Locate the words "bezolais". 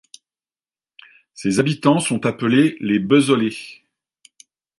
2.97-3.83